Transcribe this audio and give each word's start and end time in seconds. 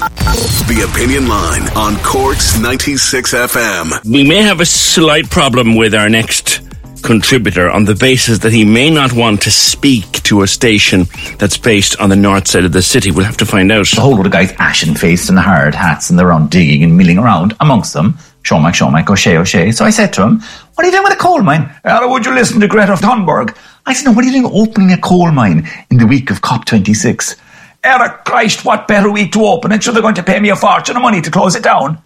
The 0.00 0.86
Opinion 0.92 1.26
Line 1.26 1.62
on 1.74 1.96
Corks 2.02 2.60
96 2.60 3.32
FM. 3.32 4.04
We 4.04 4.28
may 4.28 4.42
have 4.42 4.60
a 4.60 4.66
slight 4.66 5.30
problem 5.30 5.74
with 5.74 5.94
our 5.94 6.10
next 6.10 6.60
contributor 7.02 7.70
on 7.70 7.86
the 7.86 7.94
basis 7.94 8.40
that 8.40 8.52
he 8.52 8.66
may 8.66 8.90
not 8.90 9.14
want 9.14 9.40
to 9.42 9.50
speak 9.50 10.22
to 10.24 10.42
a 10.42 10.46
station 10.46 11.06
that's 11.38 11.56
based 11.56 11.98
on 11.98 12.10
the 12.10 12.16
north 12.16 12.46
side 12.46 12.64
of 12.66 12.72
the 12.72 12.82
city. 12.82 13.10
We'll 13.10 13.24
have 13.24 13.38
to 13.38 13.46
find 13.46 13.72
out. 13.72 13.86
The 13.86 14.02
whole 14.02 14.16
lot 14.16 14.26
of 14.26 14.32
guys 14.32 14.52
ashen 14.58 14.94
faced 14.96 15.30
and 15.30 15.38
hard 15.38 15.74
hats 15.74 16.10
and 16.10 16.18
they're 16.18 16.32
on 16.32 16.48
digging 16.48 16.82
and 16.82 16.98
milling 16.98 17.16
around 17.16 17.54
amongst 17.60 17.94
them. 17.94 18.18
Sean 18.42 18.62
Mike, 18.62 18.74
Showmack, 18.74 19.08
O'Shea, 19.08 19.38
O'Shea. 19.38 19.72
So 19.72 19.86
I 19.86 19.90
said 19.90 20.12
to 20.14 20.22
him, 20.22 20.40
What 20.74 20.84
are 20.84 20.86
you 20.86 20.92
doing 20.92 21.04
with 21.04 21.14
a 21.14 21.16
coal 21.16 21.42
mine? 21.42 21.74
How 21.84 22.06
would 22.10 22.26
you 22.26 22.34
listen 22.34 22.60
to 22.60 22.68
Greta 22.68 22.92
Thunberg? 22.96 23.56
I 23.86 23.94
said, 23.94 24.04
No, 24.04 24.12
what 24.12 24.24
are 24.24 24.28
you 24.28 24.42
doing 24.42 24.52
opening 24.54 24.92
a 24.92 24.98
coal 24.98 25.32
mine 25.32 25.66
in 25.90 25.96
the 25.96 26.06
week 26.06 26.30
of 26.30 26.42
COP26? 26.42 27.36
Eric 27.86 28.24
Christ, 28.24 28.64
what 28.64 28.88
better 28.88 29.10
week 29.10 29.32
to 29.32 29.44
open 29.44 29.70
it? 29.70 29.82
So 29.82 29.92
they're 29.92 30.02
going 30.02 30.16
to 30.16 30.22
pay 30.24 30.40
me 30.40 30.50
a 30.50 30.56
fortune 30.56 30.96
of 30.96 31.02
money 31.02 31.20
to 31.20 31.30
close 31.30 31.54
it 31.54 31.62
down. 31.62 32.02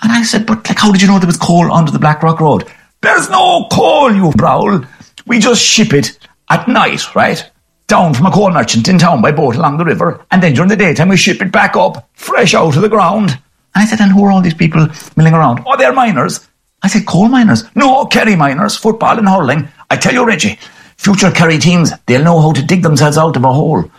And 0.00 0.12
I 0.12 0.22
said, 0.22 0.46
But 0.46 0.68
like, 0.68 0.78
how 0.78 0.92
did 0.92 1.02
you 1.02 1.08
know 1.08 1.18
there 1.18 1.26
was 1.26 1.36
coal 1.36 1.72
under 1.72 1.90
the 1.90 1.98
Blackrock 1.98 2.38
Road? 2.38 2.70
There's 3.00 3.28
no 3.28 3.66
coal, 3.72 4.14
you 4.14 4.32
prowl. 4.38 4.84
We 5.26 5.40
just 5.40 5.62
ship 5.62 5.92
it 5.92 6.16
at 6.48 6.68
night, 6.68 7.14
right? 7.16 7.50
Down 7.88 8.14
from 8.14 8.26
a 8.26 8.30
coal 8.30 8.52
merchant 8.52 8.88
in 8.88 8.98
town 8.98 9.20
by 9.20 9.32
boat 9.32 9.56
along 9.56 9.78
the 9.78 9.84
river, 9.84 10.24
and 10.30 10.42
then 10.42 10.54
during 10.54 10.68
the 10.68 10.76
daytime 10.76 11.08
we 11.08 11.16
ship 11.16 11.42
it 11.42 11.52
back 11.52 11.76
up, 11.76 12.08
fresh 12.14 12.54
out 12.54 12.76
of 12.76 12.82
the 12.82 12.88
ground. 12.88 13.30
And 13.30 13.82
I 13.82 13.84
said, 13.84 14.00
and 14.00 14.12
who 14.12 14.24
are 14.24 14.30
all 14.30 14.42
these 14.42 14.54
people 14.54 14.86
milling 15.16 15.34
around? 15.34 15.62
Oh, 15.66 15.76
they're 15.76 15.92
miners. 15.92 16.46
I 16.82 16.88
said, 16.88 17.06
coal 17.06 17.28
miners? 17.28 17.64
No, 17.74 18.06
Kerry 18.06 18.36
miners, 18.36 18.76
football 18.76 19.18
and 19.18 19.28
hurling. 19.28 19.68
I 19.90 19.96
tell 19.96 20.14
you, 20.14 20.24
Reggie, 20.24 20.58
future 20.96 21.30
Kerry 21.30 21.58
teams, 21.58 21.92
they'll 22.06 22.24
know 22.24 22.40
how 22.40 22.52
to 22.52 22.62
dig 22.62 22.82
themselves 22.82 23.18
out 23.18 23.36
of 23.36 23.44
a 23.44 23.52
hole. 23.52 23.90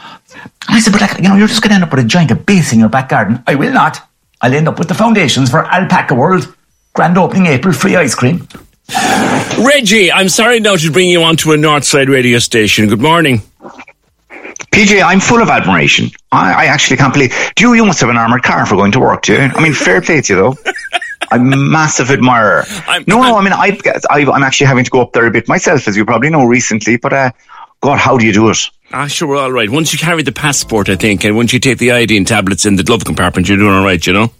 And 0.68 0.76
I 0.76 0.80
said, 0.80 0.92
but 0.92 1.02
like, 1.02 1.18
you 1.18 1.23
know, 1.30 1.36
you're 1.36 1.48
just 1.48 1.62
going 1.62 1.70
to 1.70 1.76
end 1.76 1.84
up 1.84 1.92
with 1.92 2.04
a 2.04 2.08
giant 2.08 2.46
base 2.46 2.73
in 2.73 2.80
your 2.80 2.90
back 2.90 3.10
garden. 3.10 3.42
I 3.48 3.56
will 3.56 3.72
not. 3.73 4.00
I'll 4.42 4.54
end 4.54 4.68
up 4.68 4.78
with 4.80 4.88
the 4.88 4.94
foundations 4.94 5.50
for 5.50 5.66
Alpaca 5.66 6.14
World. 6.14 6.54
Grand 6.94 7.18
opening 7.18 7.48
April, 7.48 7.74
free 7.74 7.96
ice 7.96 8.16
cream. 8.16 8.47
Reggie, 9.59 10.12
I'm 10.12 10.30
sorry 10.30 10.59
now 10.59 10.75
to 10.75 10.91
bring 10.91 11.09
you 11.09 11.24
onto 11.24 11.52
a 11.52 11.58
north 11.58 11.84
side 11.84 12.09
radio 12.09 12.40
station. 12.40 12.88
Good 12.88 13.02
morning. 13.02 13.41
PJ, 14.72 15.02
I'm 15.03 15.19
full 15.19 15.41
of 15.41 15.50
admiration. 15.50 16.12
I, 16.31 16.53
I 16.53 16.66
actually 16.66 16.97
can't 16.97 17.14
believe. 17.14 17.34
Do 17.56 17.64
you, 17.68 17.74
you 17.74 17.86
must 17.86 18.00
have 18.02 18.09
an 18.09 18.18
armored 18.18 18.44
car 18.44 18.66
for 18.66 18.75
going 18.75 18.91
to 18.91 19.00
work, 19.00 19.24
do 19.24 19.34
you? 19.34 19.40
I 19.40 19.62
mean, 19.62 19.74
fair 19.74 20.02
play 20.02 20.22
to 20.22 20.34
you, 20.34 20.40
though. 20.40 20.56
I'm 21.31 21.52
a 21.52 21.58
massive 21.58 22.12
admirer. 22.12 22.64
I'm- 22.88 23.03
no, 23.08 23.22
no, 23.22 23.38
I 23.38 23.44
mean, 23.44 23.53
I, 23.53 23.78
I, 24.09 24.25
I'm 24.31 24.44
actually 24.44 24.68
having 24.68 24.84
to 24.86 24.91
go 24.91 25.02
up 25.02 25.14
there 25.14 25.25
a 25.25 25.31
bit 25.31 25.47
myself, 25.47 25.88
as 25.88 25.97
you 25.97 26.06
probably 26.06 26.30
know 26.30 26.46
recently, 26.46 26.97
but, 26.97 27.14
uh, 27.14 27.31
God, 27.81 28.00
how 28.00 28.18
do 28.18 28.25
you 28.25 28.34
do 28.34 28.50
it? 28.50 28.58
Ah, 28.92 29.08
sure, 29.08 29.28
we're 29.28 29.38
all 29.38 29.52
right. 29.52 29.70
Once 29.70 29.92
you 29.92 30.00
carry 30.00 30.24
the 30.24 30.31
passport, 30.31 30.90
I 30.90 30.96
think, 30.96 31.25
and 31.25 31.36
once 31.36 31.52
you 31.52 31.59
take 31.59 31.78
the 31.78 31.92
ID 31.92 32.16
and 32.16 32.25
tablets 32.25 32.66
in 32.66 32.78
the 32.78 32.84
glove 32.84 33.03
compartment, 33.03 33.50
you're 33.50 33.58
doing 33.58 33.74
all 33.74 33.84
right, 33.84 34.06
you 34.06 34.14
know? 34.14 34.31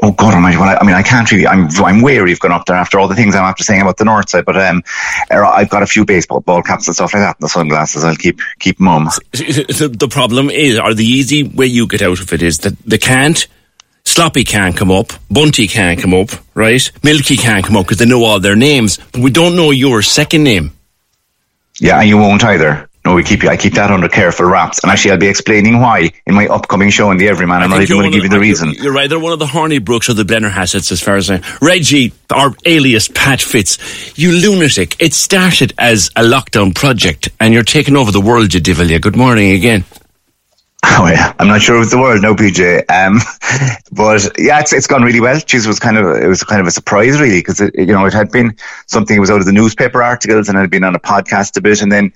Oh 0.00 0.12
God 0.12 0.34
Almighty! 0.34 0.56
Well, 0.56 0.68
I, 0.68 0.76
I 0.80 0.84
mean, 0.84 0.94
I 0.94 1.02
can't 1.02 1.30
really. 1.30 1.46
I'm 1.46 1.68
I'm 1.84 2.02
wary 2.02 2.32
of 2.32 2.38
going 2.38 2.52
up 2.52 2.66
there 2.66 2.76
after 2.76 3.00
all 3.00 3.08
the 3.08 3.16
things 3.16 3.34
I'm 3.34 3.42
after 3.42 3.64
saying 3.64 3.82
about 3.82 3.96
the 3.96 4.04
north 4.04 4.30
side. 4.30 4.44
But 4.44 4.56
um, 4.56 4.84
er, 5.30 5.44
I've 5.44 5.70
got 5.70 5.82
a 5.82 5.86
few 5.86 6.04
baseball 6.04 6.40
ball 6.40 6.62
caps 6.62 6.86
and 6.86 6.94
stuff 6.94 7.12
like 7.12 7.22
that, 7.22 7.36
and 7.36 7.44
the 7.44 7.48
sunglasses. 7.48 8.04
I'll 8.04 8.14
keep 8.14 8.40
keep 8.60 8.78
mum. 8.78 9.08
The, 9.32 9.92
the 9.92 10.08
problem 10.08 10.50
is, 10.50 10.78
or 10.78 10.94
the 10.94 11.04
easy 11.04 11.42
way 11.42 11.66
you 11.66 11.88
get 11.88 12.02
out 12.02 12.20
of 12.20 12.32
it 12.32 12.42
is 12.42 12.58
that 12.58 12.78
they 12.80 12.98
can't. 12.98 13.46
Sloppy 14.04 14.44
can't 14.44 14.74
come 14.74 14.90
up, 14.90 15.12
Bunty 15.30 15.66
can't 15.66 16.00
come 16.00 16.14
up, 16.14 16.30
right? 16.54 16.90
Milky 17.02 17.36
can't 17.36 17.66
come 17.66 17.76
up 17.76 17.84
because 17.84 17.98
they 17.98 18.06
know 18.06 18.24
all 18.24 18.40
their 18.40 18.56
names, 18.56 18.98
but 19.12 19.20
we 19.20 19.30
don't 19.30 19.54
know 19.54 19.70
your 19.70 20.00
second 20.00 20.44
name. 20.44 20.72
Yeah, 21.78 22.00
and 22.00 22.08
you 22.08 22.16
won't 22.16 22.42
either. 22.42 22.87
No, 23.08 23.14
we 23.14 23.24
keep 23.24 23.42
you. 23.42 23.48
I 23.48 23.56
keep 23.56 23.72
that 23.72 23.90
under 23.90 24.06
careful 24.06 24.44
wraps, 24.44 24.80
and 24.80 24.92
actually, 24.92 25.12
I'll 25.12 25.18
be 25.18 25.28
explaining 25.28 25.80
why 25.80 26.10
in 26.26 26.34
my 26.34 26.46
upcoming 26.46 26.90
show 26.90 27.10
in 27.10 27.16
the 27.16 27.26
Everyman. 27.28 27.62
I'm 27.62 27.70
not 27.70 27.80
even 27.80 27.96
going 27.96 28.12
to 28.12 28.18
give 28.18 28.24
you 28.24 28.28
the 28.28 28.38
reason. 28.38 28.74
You're 28.74 28.98
either 28.98 29.18
one 29.18 29.32
of 29.32 29.38
the 29.38 29.46
Hornibrooks 29.46 30.10
or 30.10 30.12
the 30.12 30.24
Blennerhassetts, 30.24 30.92
as 30.92 31.00
far 31.00 31.16
as 31.16 31.30
I. 31.30 31.40
Reggie, 31.62 32.12
or 32.30 32.54
alias 32.66 33.08
Pat 33.08 33.40
Fitz, 33.40 34.18
you 34.18 34.32
lunatic. 34.32 35.00
It 35.00 35.14
started 35.14 35.72
as 35.78 36.08
a 36.16 36.22
lockdown 36.22 36.74
project, 36.74 37.30
and 37.40 37.54
you're 37.54 37.62
taking 37.62 37.96
over 37.96 38.12
the 38.12 38.20
world, 38.20 38.52
you 38.52 38.60
divil. 38.60 38.86
Good 38.98 39.16
morning 39.16 39.52
again. 39.52 39.86
Oh 40.84 41.08
yeah, 41.10 41.32
I'm 41.38 41.48
not 41.48 41.62
sure 41.62 41.80
of 41.80 41.88
the 41.88 41.98
world, 41.98 42.20
no, 42.20 42.34
PJ. 42.34 42.90
Um, 42.90 43.20
but 43.92 44.38
yeah, 44.38 44.60
it's 44.60 44.74
it's 44.74 44.86
gone 44.86 45.02
really 45.02 45.20
well. 45.20 45.36
It 45.38 45.66
was 45.66 45.80
kind 45.80 45.96
of 45.96 46.22
it 46.22 46.28
was 46.28 46.44
kind 46.44 46.60
of 46.60 46.66
a 46.66 46.70
surprise, 46.70 47.18
really, 47.18 47.38
because 47.38 47.60
you 47.74 47.86
know 47.86 48.04
it 48.04 48.12
had 48.12 48.30
been 48.30 48.54
something 48.86 49.16
that 49.16 49.20
was 49.20 49.30
out 49.30 49.40
of 49.40 49.46
the 49.46 49.52
newspaper 49.52 50.02
articles 50.02 50.50
and 50.50 50.58
had 50.58 50.68
been 50.68 50.84
on 50.84 50.94
a 50.94 51.00
podcast 51.00 51.56
a 51.56 51.62
bit, 51.62 51.80
and 51.80 51.90
then 51.90 52.12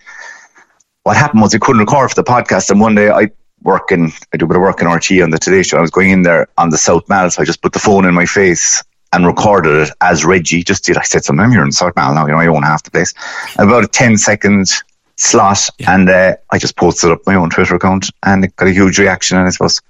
what 1.05 1.17
happened 1.17 1.43
was 1.43 1.53
we 1.53 1.59
couldn't 1.59 1.81
record 1.81 2.11
for 2.11 2.15
the 2.15 2.25
podcast, 2.25 2.71
and 2.71 2.81
one 2.81 2.95
day 2.95 3.11
I 3.11 3.31
work 3.63 3.93
in 3.93 4.13
I 4.33 4.37
do 4.37 4.45
a 4.45 4.49
bit 4.49 4.57
of 4.57 4.63
work 4.63 4.81
in 4.81 4.87
RTÉ 4.87 5.23
on 5.23 5.31
the 5.31 5.39
Today 5.39 5.63
Show. 5.63 5.79
I 5.79 5.81
was 5.81 5.91
going 5.91 6.11
in 6.11 6.23
there 6.23 6.49
on 6.59 6.71
the 6.71 6.79
South 6.79 7.09
Mall, 7.09 7.31
so 7.31 7.43
I 7.43 7.45
just 7.45 7.63
put 7.63 7.73
the 7.73 7.79
phone 7.79 8.05
in 8.05 8.15
my 8.15 8.27
face 8.27 8.83
and 9.13 9.27
recorded 9.27 9.89
it 9.89 9.95
as 10.01 10.25
Reggie 10.25 10.63
just 10.63 10.85
did. 10.85 10.97
I 10.97 11.03
said 11.03 11.25
something. 11.25 11.45
I'm 11.45 11.51
here 11.51 11.65
in 11.65 11.73
South 11.73 11.95
Mall 11.97 12.15
now. 12.15 12.27
You 12.27 12.33
know, 12.33 12.39
I 12.39 12.47
own 12.47 12.63
half 12.63 12.83
the 12.83 12.91
place. 12.91 13.13
About 13.59 13.85
a 13.85 13.89
10 13.89 14.17
second 14.17 14.69
slot, 15.17 15.69
and 15.87 16.09
uh, 16.09 16.37
I 16.51 16.59
just 16.59 16.77
posted 16.77 17.11
up 17.11 17.21
my 17.27 17.35
own 17.35 17.51
Twitter 17.51 17.75
account, 17.75 18.07
and 18.23 18.45
it 18.45 18.57
got 18.57 18.69
a 18.69 18.73
huge 18.73 18.99
reaction. 18.99 19.39
And 19.39 19.47
I 19.47 19.51
suppose 19.51 19.81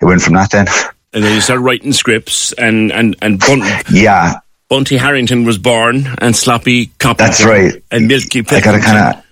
it 0.00 0.04
went 0.04 0.22
from 0.22 0.34
that 0.34 0.50
then. 0.50 0.66
And 1.12 1.22
then 1.22 1.34
you 1.34 1.40
started 1.40 1.62
writing 1.62 1.92
scripts, 1.92 2.52
and 2.52 2.90
and 2.90 3.16
and 3.22 3.38
Bun- 3.38 3.62
yeah, 3.92 4.40
Bunty 4.68 4.96
Harrington 4.96 5.44
was 5.44 5.58
born, 5.58 6.08
and 6.18 6.34
Sloppy 6.34 6.86
Copper. 6.98 7.18
That's 7.18 7.44
right. 7.44 7.82
And 7.90 8.08
Milky 8.08 8.40
I 8.40 8.60
got 8.60 8.74
a 8.74 8.80
kind 8.80 9.16
of. 9.16 9.23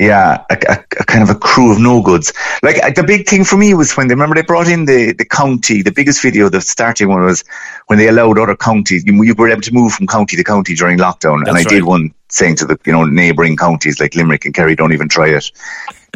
Yeah, 0.00 0.44
a, 0.50 0.54
a, 0.68 0.84
a 1.00 1.04
kind 1.04 1.22
of 1.22 1.30
a 1.30 1.38
crew 1.38 1.70
of 1.70 1.78
no 1.78 2.02
goods. 2.02 2.32
Like 2.64 2.96
the 2.96 3.04
big 3.04 3.28
thing 3.28 3.44
for 3.44 3.56
me 3.56 3.74
was 3.74 3.96
when 3.96 4.08
they 4.08 4.14
remember 4.14 4.34
they 4.34 4.42
brought 4.42 4.66
in 4.66 4.86
the, 4.86 5.12
the 5.12 5.24
county. 5.24 5.82
The 5.82 5.92
biggest 5.92 6.20
video, 6.20 6.48
the 6.48 6.60
starting 6.60 7.08
one 7.08 7.22
was 7.22 7.44
when 7.86 8.00
they 8.00 8.08
allowed 8.08 8.38
other 8.38 8.56
counties. 8.56 9.04
You, 9.04 9.22
you 9.22 9.34
were 9.34 9.48
able 9.48 9.62
to 9.62 9.72
move 9.72 9.92
from 9.92 10.08
county 10.08 10.36
to 10.36 10.42
county 10.42 10.74
during 10.74 10.98
lockdown, 10.98 11.46
and 11.46 11.50
I 11.50 11.62
That's 11.62 11.66
did 11.66 11.84
one 11.84 12.12
saying 12.28 12.56
to 12.56 12.66
the 12.66 12.78
you 12.84 12.92
know 12.92 13.04
neighbouring 13.04 13.56
counties 13.56 14.00
like 14.00 14.16
Limerick 14.16 14.44
and 14.44 14.52
Kerry, 14.54 14.74
don't 14.74 14.92
even 14.92 15.08
try 15.08 15.28
it, 15.28 15.52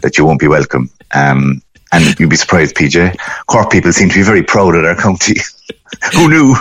that 0.03 0.19
you 0.19 0.25
won't 0.25 0.41
be 0.41 0.49
welcome. 0.49 0.91
Um, 1.15 1.63
and 1.93 2.19
you'd 2.19 2.31
be 2.31 2.37
surprised, 2.37 2.75
PJ. 2.75 3.17
Cork 3.47 3.71
people 3.71 3.93
seem 3.93 4.09
to 4.09 4.15
be 4.15 4.23
very 4.23 4.43
proud 4.43 4.75
of 4.75 4.83
their 4.83 4.97
county. 4.97 5.37
Who 6.15 6.29
knew? 6.29 6.55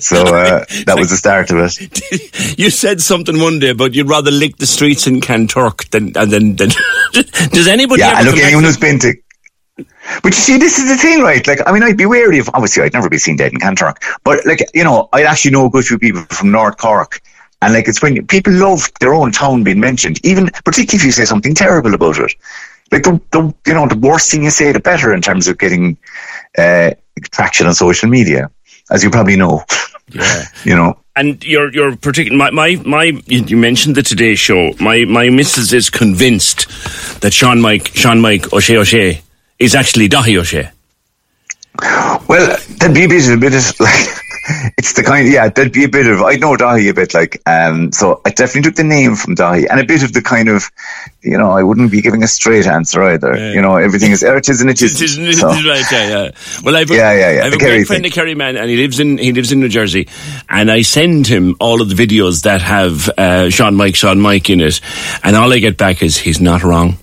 So 0.00 0.22
uh, 0.22 0.64
that 0.86 0.96
was 0.96 1.10
the 1.10 1.16
start 1.16 1.50
of 1.50 1.58
it. 1.58 2.58
you 2.58 2.70
said 2.70 3.00
something 3.00 3.40
one 3.40 3.58
day 3.58 3.70
about 3.70 3.94
you'd 3.94 4.08
rather 4.08 4.30
lick 4.30 4.56
the 4.56 4.66
streets 4.66 5.06
in 5.06 5.20
Kanturk 5.20 5.88
than 5.90 6.16
and 6.16 6.30
then. 6.30 6.56
than 6.56 6.70
does 7.50 7.68
anybody? 7.68 8.00
Yeah, 8.00 8.18
ever 8.18 8.30
look, 8.30 8.40
anyone 8.40 8.64
who's 8.64 8.78
been 8.78 8.98
to. 9.00 9.14
But 9.76 10.26
you 10.26 10.32
see, 10.32 10.58
this 10.58 10.78
is 10.78 10.88
the 10.88 10.96
thing, 10.96 11.20
right? 11.20 11.46
Like, 11.46 11.60
I 11.66 11.72
mean, 11.72 11.82
I'd 11.82 11.96
be 11.96 12.06
wary 12.06 12.38
of, 12.38 12.48
obviously, 12.54 12.82
I'd 12.82 12.92
never 12.92 13.10
be 13.10 13.18
seen 13.18 13.36
dead 13.36 13.52
in 13.52 13.58
Kanturk, 13.58 13.96
but 14.24 14.44
like, 14.46 14.60
you 14.72 14.84
know, 14.84 15.08
I'd 15.12 15.26
actually 15.26 15.50
know 15.50 15.66
a 15.66 15.70
good 15.70 15.84
few 15.84 15.98
people 15.98 16.22
from 16.22 16.50
North 16.50 16.78
Cork. 16.78 17.20
And 17.60 17.74
like, 17.74 17.88
it's 17.88 18.02
when 18.02 18.26
people 18.26 18.52
love 18.52 18.90
their 19.00 19.14
own 19.14 19.32
town 19.32 19.64
being 19.64 19.80
mentioned, 19.80 20.24
even 20.24 20.50
particularly 20.64 20.96
if 20.96 21.04
you 21.04 21.12
say 21.12 21.24
something 21.24 21.54
terrible 21.54 21.94
about 21.94 22.18
it. 22.18 22.34
Like, 22.92 23.02
the, 23.02 23.20
the 23.32 23.54
you 23.66 23.74
know, 23.74 23.88
the 23.88 23.98
worse 23.98 24.30
thing 24.30 24.44
you 24.44 24.50
say, 24.50 24.72
the 24.72 24.80
better 24.80 25.12
in 25.12 25.20
terms 25.20 25.48
of 25.48 25.58
getting 25.58 25.98
uh, 26.56 26.92
traction 27.22 27.66
on 27.66 27.74
social 27.74 28.08
media, 28.08 28.50
as 28.90 29.02
you 29.02 29.10
probably 29.10 29.36
know. 29.36 29.64
Yeah. 30.10 30.44
you 30.64 30.76
know. 30.76 30.98
And 31.14 31.42
you're 31.44 31.72
you're 31.72 31.96
particular. 31.96 32.36
My, 32.36 32.50
my 32.50 32.82
my 32.84 33.22
you 33.26 33.56
mentioned 33.56 33.96
the 33.96 34.02
Today 34.02 34.34
Show. 34.34 34.72
My 34.78 35.04
my 35.04 35.30
missus 35.30 35.72
is 35.72 35.88
convinced 35.88 36.68
that 37.22 37.32
Sean 37.32 37.60
Mike 37.60 37.88
Sean 37.94 38.20
Mike 38.20 38.52
O'Shea 38.52 38.76
O'Shea 38.76 39.22
is 39.58 39.74
actually 39.74 40.08
Dáithí 40.08 40.38
Ó 40.38 40.42
Sé. 40.42 40.70
Well, 42.28 42.56
a 42.82 42.88
bit 42.88 43.12
of 43.12 43.32
a 43.32 43.36
bit 43.38 43.54
of 43.54 43.80
like 43.80 44.08
it's 44.78 44.92
the 44.92 45.02
kind, 45.02 45.30
yeah, 45.30 45.48
there'd 45.48 45.72
be 45.72 45.84
a 45.84 45.88
bit 45.88 46.06
of, 46.06 46.22
I 46.22 46.36
know 46.36 46.56
Dáithí 46.56 46.90
a 46.90 46.94
bit, 46.94 47.14
like, 47.14 47.42
um, 47.46 47.92
so 47.92 48.20
I 48.24 48.30
definitely 48.30 48.62
took 48.62 48.76
the 48.76 48.84
name 48.84 49.16
from 49.16 49.34
Dáithí 49.34 49.66
and 49.68 49.80
a 49.80 49.84
bit 49.84 50.02
of 50.02 50.12
the 50.12 50.22
kind 50.22 50.48
of, 50.48 50.70
you 51.22 51.36
know, 51.36 51.50
I 51.50 51.62
wouldn't 51.62 51.90
be 51.90 52.00
giving 52.00 52.22
a 52.22 52.28
straight 52.28 52.66
answer 52.66 53.02
either. 53.02 53.36
Yeah. 53.36 53.52
You 53.52 53.62
know, 53.62 53.76
everything 53.76 54.12
is, 54.12 54.22
er, 54.22 54.36
it 54.36 54.48
is 54.48 54.60
and 54.60 54.70
it 54.70 54.80
is. 54.82 55.00
It 55.00 55.18
is, 55.18 55.40
so. 55.40 55.48
right, 55.48 55.84
yeah, 55.90 56.08
yeah. 56.08 56.30
Well, 56.62 56.76
I've 56.76 56.90
a, 56.90 56.94
yeah, 56.94 57.12
yeah, 57.12 57.32
yeah. 57.32 57.40
I 57.40 57.44
have 57.44 57.54
a 57.54 57.58
great 57.58 57.86
friend, 57.86 58.06
of 58.06 58.12
Kerry 58.12 58.34
man, 58.34 58.56
and 58.56 58.70
he 58.70 58.76
lives 58.76 59.00
in, 59.00 59.18
he 59.18 59.32
lives 59.32 59.52
in 59.52 59.60
New 59.60 59.68
Jersey, 59.68 60.08
and 60.48 60.70
I 60.70 60.82
send 60.82 61.26
him 61.26 61.56
all 61.60 61.82
of 61.82 61.88
the 61.88 61.94
videos 61.94 62.42
that 62.42 62.62
have, 62.62 63.08
uh, 63.18 63.50
Sean 63.50 63.74
Mike, 63.74 63.96
Sean 63.96 64.20
Mike 64.20 64.48
in 64.50 64.60
it, 64.60 64.80
and 65.24 65.34
all 65.34 65.52
I 65.52 65.58
get 65.58 65.76
back 65.76 66.02
is, 66.02 66.16
he's 66.16 66.40
not 66.40 66.62
wrong. 66.62 66.98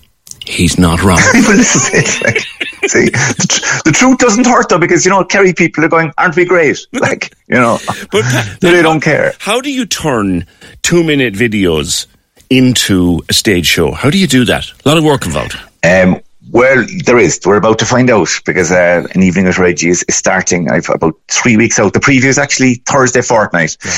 He's 0.46 0.78
not 0.78 1.02
wrong. 1.02 1.18
well, 1.34 1.56
this 1.56 1.74
is 1.74 1.90
it. 1.92 2.24
Like, 2.24 2.88
see, 2.88 3.06
the, 3.06 3.46
tr- 3.48 3.82
the, 3.84 3.92
truth 3.92 4.18
doesn't 4.18 4.46
hurt 4.46 4.68
though, 4.68 4.78
because 4.78 5.04
you 5.04 5.10
know, 5.10 5.24
Kerry 5.24 5.54
people 5.54 5.84
are 5.84 5.88
going, 5.88 6.12
"Aren't 6.18 6.36
we 6.36 6.44
great?" 6.44 6.86
Like, 6.92 7.34
you 7.48 7.56
know, 7.56 7.78
but 8.10 8.24
they 8.60 8.82
don't 8.82 9.00
care. 9.00 9.32
How 9.38 9.60
do 9.60 9.70
you 9.70 9.84
turn 9.84 10.46
two-minute 10.82 11.34
videos 11.34 12.06
into 12.48 13.22
a 13.28 13.32
stage 13.32 13.66
show? 13.66 13.92
How 13.92 14.10
do 14.10 14.18
you 14.18 14.26
do 14.26 14.44
that? 14.46 14.66
A 14.84 14.88
lot 14.88 14.96
of 14.96 15.04
work 15.04 15.26
involved. 15.26 15.58
Um, 15.82 16.20
well, 16.50 16.84
there 17.04 17.18
is. 17.18 17.40
We're 17.44 17.56
about 17.56 17.78
to 17.80 17.86
find 17.86 18.10
out 18.10 18.28
because 18.44 18.70
uh, 18.70 19.06
an 19.14 19.22
evening 19.22 19.46
at 19.46 19.58
Reggie 19.58 19.88
is, 19.88 20.02
is, 20.04 20.14
starting. 20.14 20.70
I've 20.70 20.88
about 20.88 21.14
three 21.28 21.56
weeks 21.56 21.78
out. 21.78 21.92
The 21.92 22.00
preview 22.00 22.24
is 22.24 22.38
actually 22.38 22.76
Thursday 22.86 23.22
fortnight, 23.22 23.76
yeah. 23.84 23.90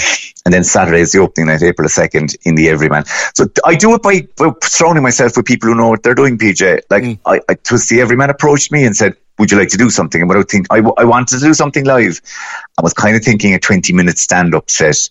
And 0.46 0.54
then 0.54 0.62
Saturday 0.62 1.00
is 1.00 1.10
the 1.10 1.18
opening 1.18 1.48
night, 1.48 1.60
April 1.60 1.84
the 1.84 1.90
second, 1.90 2.36
in 2.44 2.54
the 2.54 2.68
Everyman. 2.68 3.04
So 3.34 3.46
I 3.64 3.74
do 3.74 3.94
it 3.94 4.02
by, 4.02 4.28
by, 4.36 4.52
surrounding 4.62 5.02
myself 5.02 5.36
with 5.36 5.44
people 5.44 5.68
who 5.68 5.74
know 5.74 5.88
what 5.88 6.04
they're 6.04 6.14
doing. 6.14 6.38
PJ, 6.38 6.82
like 6.88 7.02
mm. 7.02 7.18
I, 7.26 7.40
I, 7.48 7.56
was 7.72 7.88
the 7.88 8.00
Everyman 8.00 8.30
approached 8.30 8.70
me 8.70 8.84
and 8.84 8.96
said, 8.96 9.16
"Would 9.40 9.50
you 9.50 9.58
like 9.58 9.70
to 9.70 9.76
do 9.76 9.90
something?" 9.90 10.20
And 10.20 10.28
without 10.28 10.48
think, 10.48 10.68
I, 10.70 10.76
I 10.76 11.04
wanted 11.04 11.40
to 11.40 11.44
do 11.44 11.52
something 11.52 11.84
live. 11.84 12.20
I 12.78 12.82
was 12.82 12.94
kind 12.94 13.16
of 13.16 13.24
thinking 13.24 13.54
a 13.54 13.58
twenty-minute 13.58 14.18
stand-up 14.18 14.70
set, 14.70 15.10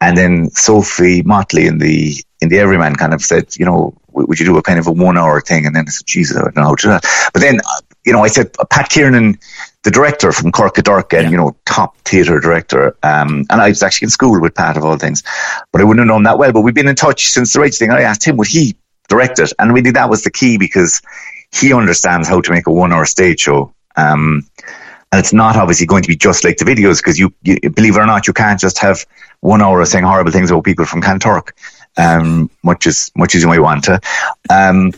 and 0.00 0.18
then 0.18 0.50
Sophie 0.50 1.22
Motley 1.22 1.68
in 1.68 1.78
the 1.78 2.16
in 2.40 2.48
the 2.48 2.58
Everyman 2.58 2.96
kind 2.96 3.14
of 3.14 3.22
said, 3.22 3.56
you 3.56 3.64
know 3.64 3.96
would 4.14 4.38
you 4.38 4.46
do 4.46 4.56
a 4.56 4.62
kind 4.62 4.78
of 4.78 4.86
a 4.86 4.92
one 4.92 5.18
hour 5.18 5.40
thing? 5.40 5.66
And 5.66 5.74
then 5.74 5.84
I 5.86 5.90
said, 5.90 6.06
Jesus, 6.06 6.36
I 6.36 6.42
don't 6.42 6.56
know 6.56 6.62
how 6.62 6.74
to 6.74 6.82
do 6.82 6.88
that. 6.88 7.04
But 7.32 7.42
then, 7.42 7.60
you 8.04 8.12
know, 8.12 8.22
I 8.22 8.28
said, 8.28 8.54
Pat 8.70 8.88
Kiernan, 8.88 9.38
the 9.84 9.90
director 9.90 10.32
from 10.32 10.50
Corcadorca 10.50 11.16
and, 11.16 11.26
yeah. 11.26 11.30
you 11.30 11.36
know, 11.36 11.56
top 11.66 11.96
theatre 11.98 12.40
director. 12.40 12.96
Um, 13.02 13.44
and 13.50 13.60
I 13.60 13.68
was 13.68 13.82
actually 13.82 14.06
in 14.06 14.10
school 14.10 14.40
with 14.40 14.54
Pat 14.54 14.76
of 14.76 14.84
all 14.84 14.98
things, 14.98 15.22
but 15.70 15.80
I 15.80 15.84
wouldn't 15.84 16.00
have 16.00 16.08
known 16.08 16.24
that 16.24 16.38
well. 16.38 16.52
But 16.52 16.62
we've 16.62 16.74
been 16.74 16.88
in 16.88 16.96
touch 16.96 17.26
since 17.26 17.52
the 17.52 17.60
right 17.60 17.74
thing. 17.74 17.90
I 17.90 18.02
asked 18.02 18.24
him, 18.24 18.36
would 18.38 18.48
he 18.48 18.76
direct 19.08 19.38
it? 19.38 19.52
And 19.58 19.72
really 19.72 19.92
that 19.92 20.10
was 20.10 20.24
the 20.24 20.30
key 20.30 20.58
because 20.58 21.02
he 21.52 21.72
understands 21.72 22.28
how 22.28 22.40
to 22.40 22.50
make 22.50 22.66
a 22.66 22.72
one 22.72 22.92
hour 22.92 23.04
stage 23.04 23.40
show. 23.40 23.74
Um, 23.96 24.48
and 25.12 25.20
it's 25.20 25.32
not 25.32 25.54
obviously 25.54 25.86
going 25.86 26.02
to 26.02 26.08
be 26.08 26.16
just 26.16 26.42
like 26.42 26.56
the 26.56 26.64
videos 26.64 26.98
because 26.98 27.18
you, 27.18 27.32
you, 27.42 27.70
believe 27.70 27.96
it 27.96 28.00
or 28.00 28.06
not, 28.06 28.26
you 28.26 28.32
can't 28.32 28.58
just 28.58 28.78
have 28.78 29.06
one 29.40 29.62
hour 29.62 29.80
of 29.80 29.86
saying 29.86 30.02
horrible 30.02 30.32
things 30.32 30.50
about 30.50 30.64
people 30.64 30.86
from 30.86 31.02
Kanturk 31.02 31.50
um, 31.96 32.50
much 32.62 32.86
as 32.86 33.10
much 33.16 33.34
as 33.34 33.42
you 33.42 33.48
might 33.48 33.60
want 33.60 33.84
to. 33.84 34.00
Um, 34.50 34.92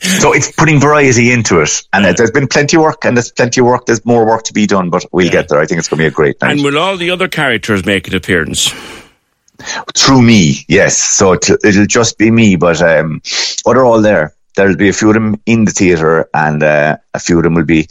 so 0.00 0.32
it's 0.32 0.50
putting 0.52 0.80
variety 0.80 1.32
into 1.32 1.60
it, 1.60 1.82
and 1.92 2.04
yeah. 2.04 2.12
there's 2.12 2.30
been 2.30 2.48
plenty 2.48 2.76
of 2.76 2.82
work, 2.82 3.04
and 3.04 3.16
there's 3.16 3.30
plenty 3.30 3.60
of 3.60 3.66
work. 3.66 3.86
There's 3.86 4.04
more 4.04 4.26
work 4.26 4.44
to 4.44 4.52
be 4.52 4.66
done, 4.66 4.90
but 4.90 5.04
we'll 5.12 5.26
yeah. 5.26 5.32
get 5.32 5.48
there. 5.48 5.60
I 5.60 5.66
think 5.66 5.78
it's 5.78 5.88
going 5.88 5.98
to 5.98 6.02
be 6.04 6.06
a 6.06 6.10
great 6.10 6.40
night. 6.40 6.52
And 6.52 6.64
will 6.64 6.78
all 6.78 6.96
the 6.96 7.10
other 7.10 7.28
characters 7.28 7.84
make 7.84 8.08
an 8.08 8.14
appearance? 8.14 8.72
Through 9.94 10.22
me, 10.22 10.64
yes. 10.68 10.96
So 10.96 11.34
it'll, 11.34 11.58
it'll 11.62 11.86
just 11.86 12.16
be 12.16 12.30
me, 12.30 12.56
but 12.56 12.80
um, 12.80 13.20
but 13.64 13.74
they're 13.74 13.84
all 13.84 14.00
there. 14.00 14.34
There'll 14.56 14.76
be 14.76 14.88
a 14.88 14.92
few 14.92 15.08
of 15.08 15.14
them 15.14 15.40
in 15.46 15.64
the 15.64 15.70
theatre, 15.72 16.28
and 16.34 16.62
uh, 16.62 16.96
a 17.14 17.18
few 17.18 17.38
of 17.38 17.44
them 17.44 17.54
will 17.54 17.64
be 17.64 17.88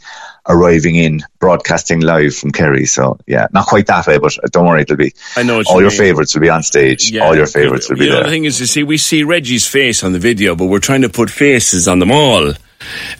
arriving 0.48 0.96
in, 0.96 1.20
broadcasting 1.38 2.00
live 2.00 2.34
from 2.34 2.50
Kerry. 2.50 2.86
So 2.86 3.18
yeah, 3.26 3.46
not 3.52 3.66
quite 3.66 3.86
that 3.86 4.06
way, 4.06 4.18
but 4.18 4.36
don't 4.50 4.66
worry, 4.66 4.82
it'll 4.82 4.96
be. 4.96 5.14
I 5.36 5.42
know 5.42 5.62
all 5.66 5.76
you 5.76 5.82
your 5.82 5.90
favourites 5.90 6.34
will 6.34 6.42
be 6.42 6.50
on 6.50 6.62
stage. 6.62 7.10
Yeah, 7.10 7.24
all 7.24 7.36
your 7.36 7.46
favourites 7.46 7.88
will 7.88 7.96
be 7.96 8.04
you 8.04 8.10
know, 8.10 8.16
there. 8.16 8.24
The 8.24 8.30
thing 8.30 8.44
is, 8.44 8.60
you 8.60 8.66
see, 8.66 8.82
we 8.82 8.98
see 8.98 9.22
Reggie's 9.22 9.66
face 9.66 10.04
on 10.04 10.12
the 10.12 10.18
video, 10.18 10.54
but 10.54 10.66
we're 10.66 10.80
trying 10.80 11.02
to 11.02 11.08
put 11.08 11.30
faces 11.30 11.88
on 11.88 11.98
them 11.98 12.10
all 12.10 12.52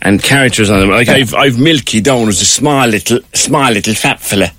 and 0.03 0.23
characters 0.23 0.71
on 0.71 0.81
them. 0.81 0.91
Like 0.91 1.09
I've 1.09 1.35
I've 1.35 1.59
Milky 1.59 2.01
down 2.01 2.29
as 2.29 2.41
a 2.41 2.47
small 2.47 2.87
little 2.87 3.21
small 3.35 3.71
little 3.71 3.95
fat 3.95 4.21
fella. 4.21 4.53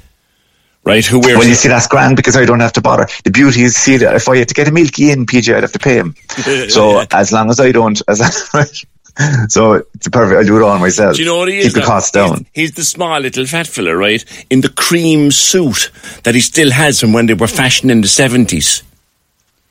Right, 0.83 1.06
who 1.06 1.19
wears? 1.19 1.38
Well, 1.38 1.48
you 1.48 1.54
see, 1.54 1.68
that's 1.68 1.88
grand 1.88 2.16
because 2.16 2.36
I 2.36 2.44
don't 2.45 2.60
have 2.60 2.74
to 2.74 2.81
bother. 2.81 3.07
The 3.24 3.30
beauty 3.30 3.62
is, 3.62 3.75
see, 3.75 3.98
that 3.98 4.16
if 4.16 4.28
I 4.28 4.38
had 4.38 4.48
to 4.48 4.56
get 4.56 4.68
a 4.68 4.72
Milky 4.72 5.12
in, 5.12 5.28
PJ, 5.28 5.54
I'd 5.54 5.62
have 5.62 5.72
to 5.74 5.80
pay 5.80 5.95
him. 5.95 6.16
so 6.69 7.06
as 7.12 7.31
long 7.31 7.51
as 7.51 7.60
I 7.60 7.72
don't, 7.72 8.01
as 8.07 8.50
right, 8.54 8.86
so 9.51 9.74
it's 9.94 10.07
perfect. 10.07 10.39
I 10.39 10.44
do 10.44 10.57
it 10.57 10.63
all 10.63 10.80
myself. 10.80 11.16
Do 11.16 11.22
you 11.22 11.28
know 11.28 11.38
what 11.38 11.50
he 11.50 11.60
is? 11.60 11.74
Keep 11.74 11.83
the 11.83 11.88
cost 11.88 12.13
down. 12.13 12.48
He's, 12.54 12.72
the 12.72 12.83
small 12.83 13.19
little 13.19 13.45
fat 13.45 13.68
fella, 13.68 13.95
right? 13.95 14.24
In 14.50 14.62
the 14.62 14.69
cream 14.69 15.31
suit 15.31 15.92
that 16.24 16.33
he 16.33 16.42
still 16.42 16.72
has 16.72 17.00
from 17.00 17.13
when 17.13 17.27
they 17.27 17.36
were 17.36 17.48
fashioned 17.48 17.92
in 17.92 18.01
the 18.01 18.07
seventies. 18.07 18.84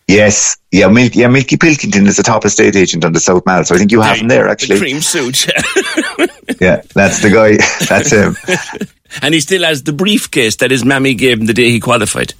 Yes, 0.07 0.57
yeah, 0.73 0.89
Milky, 0.89 1.21
yeah, 1.21 1.29
Milky 1.29 1.57
Pilkington 1.57 2.07
is 2.09 2.17
the 2.17 2.25
top 2.25 2.45
estate 2.45 2.75
agent 2.75 3.05
on 3.05 3.13
the 3.13 3.21
South 3.21 3.47
Mall, 3.47 3.63
so 3.65 3.77
I 3.77 3.79
think 3.79 3.93
you 3.93 4.01
have 4.01 4.17
him 4.17 4.27
there 4.27 4.49
actually. 4.49 4.77
The 4.77 4.81
cream 4.81 5.01
suit. 5.01 5.47
yeah, 6.61 6.83
that's 6.95 7.23
the 7.23 7.31
guy. 7.31 7.57
That's 7.87 8.11
him. 8.11 8.89
And 9.23 9.35
he 9.35 9.41
still 9.41 9.63
has 9.63 9.83
the 9.83 9.93
briefcase 9.93 10.57
that 10.57 10.71
his 10.71 10.85
mammy 10.85 11.15
gave 11.15 11.41
him 11.41 11.47
the 11.47 11.55
day 11.55 11.71
he 11.71 11.81
qualified. 11.81 12.35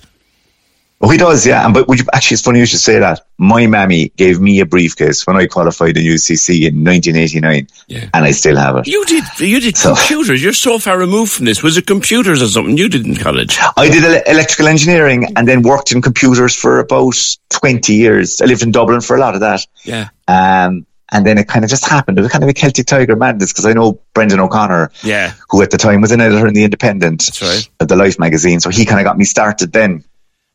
Oh, 1.03 1.09
he 1.09 1.17
does, 1.17 1.47
yeah. 1.47 1.65
And 1.65 1.73
but 1.73 1.89
you, 1.89 2.05
actually, 2.13 2.35
it's 2.35 2.43
funny 2.43 2.59
you 2.59 2.67
should 2.67 2.81
say 2.81 2.99
that. 2.99 3.27
My 3.39 3.67
mammy 3.67 4.11
gave 4.17 4.39
me 4.39 4.61
a 4.61 4.67
briefcase 4.67 5.27
when 5.27 5.35
I 5.35 5.47
qualified 5.47 5.97
in 5.97 6.05
UCC 6.05 6.69
in 6.69 6.85
1989, 6.85 7.69
yeah. 7.89 8.11
and 8.13 8.25
I 8.25 8.33
still 8.33 8.57
have 8.57 8.77
it. 8.77 8.87
You 8.87 9.03
did, 9.07 9.25
you 9.39 9.61
did 9.61 9.79
so, 9.79 9.95
computers. 9.95 10.43
You're 10.43 10.53
so 10.53 10.79
far 10.79 10.99
removed 10.99 11.33
from 11.33 11.47
this. 11.47 11.63
Was 11.63 11.79
it 11.79 11.87
computers 11.87 12.43
or 12.43 12.49
something 12.49 12.77
you 12.77 12.91
did 12.91 13.07
in 13.07 13.17
college? 13.17 13.59
I 13.79 13.89
did 13.89 14.23
electrical 14.27 14.69
engineering 14.69 15.33
and 15.37 15.49
then 15.49 15.63
worked 15.63 15.91
in 15.91 16.03
computers 16.03 16.55
for 16.55 16.81
about 16.81 17.17
20 17.49 17.95
years. 17.95 18.43
I 18.43 18.45
lived 18.45 18.63
in 18.63 18.71
Dublin 18.71 19.01
for 19.01 19.17
a 19.17 19.21
lot 19.21 19.33
of 19.33 19.41
that. 19.41 19.67
Yeah. 19.85 20.11
Um, 20.29 20.85
and 21.13 21.27
then 21.27 21.39
it 21.39 21.49
kind 21.49 21.65
of 21.65 21.71
just 21.71 21.85
happened. 21.87 22.19
It 22.19 22.23
was 22.23 22.31
kind 22.31 22.45
of 22.45 22.51
a 22.51 22.55
Celtic 22.55 22.87
Tiger 22.87 23.17
madness 23.17 23.53
because 23.53 23.67
I 23.67 23.73
know 23.73 24.01
Brendan 24.15 24.41
O'Connor, 24.41 24.93
yeah, 25.03 25.35
who 25.49 25.63
at 25.63 25.71
the 25.71 25.79
time 25.79 26.01
was 26.01 26.13
an 26.13 26.21
editor 26.21 26.47
in 26.47 26.55
the 26.55 26.65
Independent, 26.65 27.21
That's 27.27 27.43
right. 27.43 27.69
of 27.81 27.89
the 27.89 27.97
Life 27.97 28.19
magazine. 28.19 28.61
So 28.61 28.71
he 28.71 28.85
kind 28.85 29.01
of 29.01 29.05
got 29.05 29.19
me 29.19 29.25
started 29.25 29.73
then. 29.73 30.05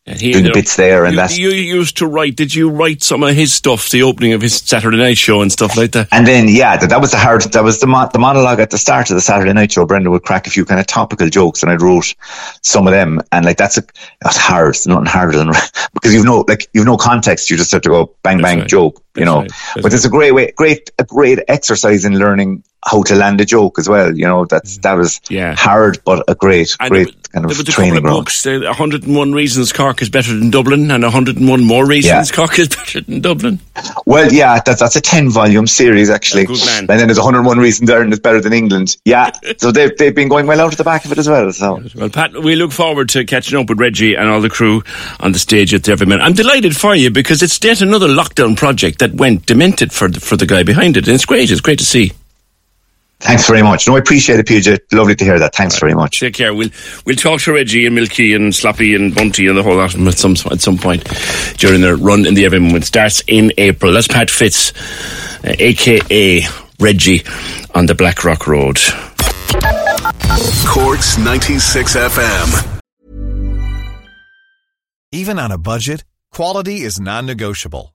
And 0.07 0.22
he, 0.22 0.34
doing 0.34 0.52
bits 0.54 0.75
there 0.75 1.06
and 1.06 1.18
that. 1.18 1.36
You 1.36 1.50
used 1.50 1.98
to 1.98 2.06
write. 2.06 2.36
Did 2.36 2.54
you 2.54 2.69
write 2.69 3.02
some 3.02 3.24
of 3.24 3.34
his 3.36 3.54
stuff, 3.54 3.90
the 3.90 4.04
opening 4.04 4.34
of 4.34 4.42
his 4.42 4.56
Saturday 4.57 4.98
Night 4.98 5.18
Show 5.18 5.42
and 5.42 5.52
stuff 5.52 5.75
like 5.75 5.94
that? 5.94 6.10
And 6.12 6.28
then, 6.28 6.48
yeah, 6.48 6.78
that, 6.78 6.90
that 6.90 7.02
was 7.02 7.10
the 7.10 7.18
hard. 7.18 7.42
That 7.42 7.63
was 7.63 7.80
the 7.80 7.88
mo- 7.88 8.07
the 8.13 8.19
monologue 8.19 8.60
at 8.60 8.69
the 8.69 8.78
start 8.78 9.10
of 9.10 9.16
the 9.16 9.22
Saturday 9.22 9.52
Night 9.54 9.72
Show. 9.72 9.84
Brendan 9.88 10.12
would 10.12 10.22
crack 10.22 10.46
a 10.46 10.51
few 10.51 10.63
kind 10.63 10.80
of 10.80 10.86
topical 10.86 11.27
jokes, 11.27 11.63
and 11.63 11.72
I 11.72 11.75
wrote 11.75 12.13
some 12.62 12.86
of 12.86 12.94
them. 12.94 13.20
And 13.32 13.46
like 13.46 13.58
that's 13.58 13.80
a 13.80 13.84
that's 14.22 14.38
hard. 14.38 14.70
It's 14.75 14.86
nothing 14.86 15.08
harder 15.08 15.39
than 15.39 15.48
because 15.96 16.13
you've 16.13 16.25
no 16.25 16.46
like 16.48 16.70
you've 16.74 16.86
no 16.86 16.98
context. 16.98 17.50
You 17.50 17.58
just 17.58 17.72
have 17.72 17.82
to 17.82 17.89
go 17.89 18.15
bang 18.22 18.44
bang 18.44 18.60
right. 18.60 18.68
joke. 18.68 19.01
You 19.15 19.25
that's 19.25 19.25
know, 19.25 19.39
right. 19.39 19.51
but 19.74 19.84
right. 19.86 19.94
it's 19.94 20.06
a 20.06 20.10
great 20.10 20.34
way, 20.34 20.51
great 20.56 20.91
a 21.00 21.03
great 21.03 21.39
exercise 21.48 22.06
in 22.06 22.20
learning 22.20 22.63
how 22.86 23.04
to 23.04 23.15
land 23.15 23.42
a 23.42 23.46
joke 23.46 23.80
as 23.80 23.89
well. 23.89 24.15
You 24.15 24.25
know, 24.25 24.46
that's 24.46 24.77
that 24.80 24.94
was 24.94 25.20
yeah. 25.30 25.56
hard, 25.56 26.00
but 26.06 26.24
a 26.27 26.36
great, 26.36 26.75
and 26.80 26.89
great 26.89 27.15
kind 27.36 27.44
of 27.44 27.50
there 27.50 27.58
was 27.58 27.68
a 27.68 27.72
training 27.72 27.96
couple 27.96 28.10
of 28.10 28.25
books. 28.25 28.46
Uh, 28.46 28.60
101 28.62 29.34
reasons 29.34 29.74
Cork 29.74 30.01
is 30.01 30.10
better 30.10 30.34
than 30.34 30.51
Dublin, 30.51 30.89
and 30.92 31.04
101 31.04 31.63
more 31.63 31.86
reasons 31.86 32.30
yeah. 32.30 32.36
Cork 32.36 32.58
is 32.60 32.68
better 32.75 33.01
than 33.01 33.22
Dublin. 33.22 33.60
Well, 34.06 34.32
yeah, 34.32 34.62
that's 34.65 34.80
that's 34.80 34.96
a 34.96 35.01
10 35.01 35.32
volume 35.32 35.68
series 35.68 36.10
actually. 36.10 36.46
good 36.46 36.63
man. 36.65 36.80
And 36.82 37.00
then 37.00 37.08
there's 37.08 37.18
101 37.18 37.58
reasons 37.58 37.89
Ireland 37.89 38.13
is 38.13 38.20
better 38.20 38.39
than 38.39 38.54
England. 38.54 38.98
Yeah, 39.04 39.32
so 39.58 39.72
they've 39.72 39.96
they've 39.98 40.15
been 40.15 40.30
going 40.30 40.48
well 40.48 40.62
out 40.62 40.72
of 40.72 40.77
the 40.77 40.84
back 40.84 41.06
of 41.06 41.12
it 41.12 41.18
as 41.18 41.27
well. 41.27 41.51
So 41.51 41.82
well, 41.96 42.10
Pat, 42.10 42.34
we 42.34 42.56
look 42.56 42.72
forward 42.72 43.10
to 43.10 43.25
catching 43.25 43.58
up 43.60 43.70
with 43.70 43.80
Reggie 43.80 44.15
and 44.15 44.30
all 44.30 44.42
the 44.42 44.50
crew 44.50 44.84
on 45.20 45.32
the 45.32 45.39
stage 45.39 45.74
at 45.74 45.84
the 45.84 45.92
Everyman. 45.92 46.22
I'm 46.22 46.34
delighted 46.34 46.77
for 46.77 46.96
you 46.96 47.10
because 47.10 47.42
it's 47.42 47.60
yet 47.63 47.82
another 47.82 48.08
lockdown 48.08 48.56
project 48.56 49.00
that 49.00 49.13
went 49.13 49.46
demented 49.46 49.92
for 49.92 50.08
the, 50.08 50.20
for 50.20 50.38
the 50.38 50.46
guy 50.46 50.63
behind 50.63 50.98
it, 50.98 51.08
and 51.08 51.15
it's 51.15 51.25
great. 51.25 51.51
It's 51.51 51.62
great 51.62 51.80
to 51.80 51.86
see. 51.86 52.12
Thanks 53.19 53.48
very 53.48 53.63
much. 53.63 53.88
No, 53.88 53.95
I 53.95 54.00
appreciate 54.00 54.39
it, 54.39 54.45
PJ. 54.45 54.79
Lovely 54.93 55.15
to 55.15 55.24
hear 55.24 55.39
that. 55.39 55.55
Thanks 55.55 55.75
right. 55.75 55.79
very 55.79 55.93
much. 55.93 56.19
Take 56.19 56.34
care. 56.34 56.53
We'll 56.53 56.69
we'll 57.05 57.15
talk 57.15 57.41
to 57.41 57.53
Reggie 57.53 57.86
and 57.86 57.95
Milky 57.95 58.34
and 58.34 58.53
Sloppy 58.53 58.93
and 58.93 59.15
Bunty 59.15 59.48
and 59.48 59.57
the 59.57 59.63
whole 59.63 59.77
lot 59.77 59.95
at 59.95 60.13
some 60.17 60.36
at 60.51 60.62
some 60.62 60.77
point 60.77 61.03
during 61.57 61.81
their 61.81 61.95
run 61.95 62.25
in 62.25 62.34
the 62.34 62.45
Everyman. 62.45 62.75
It 62.75 62.84
starts 62.84 63.24
in 63.27 63.51
April. 63.57 63.93
That's 63.93 64.07
Pat 64.07 64.29
Fitz, 64.29 64.74
uh, 65.43 65.55
aka 65.57 66.41
Reggie, 66.79 67.24
on 67.74 67.86
the 67.86 67.95
Blackrock 67.95 68.48
Road. 68.48 68.79
Corks 70.67 71.17
ninety 71.17 71.57
six 71.57 71.95
FM. 71.95 72.81
Even 75.12 75.39
on 75.39 75.51
a 75.51 75.57
budget, 75.57 76.03
quality 76.31 76.81
is 76.81 77.00
non-negotiable. 77.00 77.95